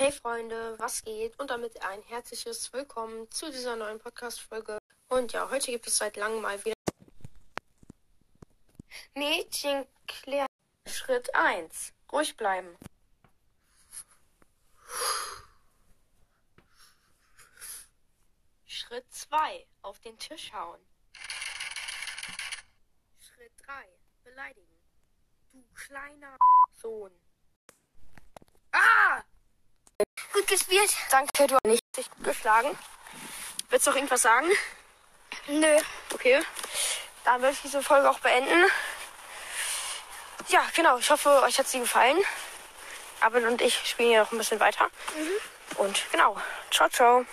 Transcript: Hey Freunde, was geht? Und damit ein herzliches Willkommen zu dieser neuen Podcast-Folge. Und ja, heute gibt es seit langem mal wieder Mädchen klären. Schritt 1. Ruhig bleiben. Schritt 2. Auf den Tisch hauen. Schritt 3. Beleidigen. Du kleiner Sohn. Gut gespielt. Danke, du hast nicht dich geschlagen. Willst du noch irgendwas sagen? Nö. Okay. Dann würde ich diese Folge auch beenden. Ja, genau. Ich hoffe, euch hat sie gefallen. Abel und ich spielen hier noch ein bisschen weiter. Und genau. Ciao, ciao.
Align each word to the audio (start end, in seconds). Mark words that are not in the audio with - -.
Hey 0.00 0.12
Freunde, 0.12 0.78
was 0.78 1.04
geht? 1.04 1.38
Und 1.38 1.50
damit 1.50 1.82
ein 1.82 2.00
herzliches 2.04 2.72
Willkommen 2.72 3.30
zu 3.30 3.50
dieser 3.50 3.76
neuen 3.76 3.98
Podcast-Folge. 3.98 4.78
Und 5.08 5.34
ja, 5.34 5.50
heute 5.50 5.70
gibt 5.70 5.86
es 5.86 5.98
seit 5.98 6.16
langem 6.16 6.40
mal 6.40 6.58
wieder 6.64 6.72
Mädchen 9.14 9.86
klären. 10.06 10.46
Schritt 10.88 11.34
1. 11.34 11.92
Ruhig 12.10 12.34
bleiben. 12.34 12.78
Schritt 18.64 19.04
2. 19.12 19.66
Auf 19.82 20.00
den 20.00 20.18
Tisch 20.18 20.50
hauen. 20.54 20.80
Schritt 23.18 23.52
3. 23.66 23.86
Beleidigen. 24.24 24.80
Du 25.52 25.62
kleiner 25.74 26.38
Sohn. 26.72 27.12
Gut 30.32 30.46
gespielt. 30.46 30.90
Danke, 31.10 31.46
du 31.46 31.54
hast 31.54 31.64
nicht 31.64 31.82
dich 31.96 32.06
geschlagen. 32.22 32.76
Willst 33.68 33.86
du 33.86 33.90
noch 33.90 33.96
irgendwas 33.96 34.22
sagen? 34.22 34.48
Nö. 35.48 35.78
Okay. 36.14 36.42
Dann 37.24 37.40
würde 37.40 37.52
ich 37.52 37.62
diese 37.62 37.82
Folge 37.82 38.08
auch 38.08 38.18
beenden. 38.20 38.64
Ja, 40.48 40.64
genau. 40.74 40.98
Ich 40.98 41.10
hoffe, 41.10 41.42
euch 41.42 41.58
hat 41.58 41.68
sie 41.68 41.80
gefallen. 41.80 42.18
Abel 43.20 43.46
und 43.46 43.60
ich 43.60 43.74
spielen 43.88 44.10
hier 44.10 44.22
noch 44.22 44.32
ein 44.32 44.38
bisschen 44.38 44.60
weiter. 44.60 44.88
Und 45.76 46.02
genau. 46.10 46.36
Ciao, 46.70 46.88
ciao. 46.88 47.24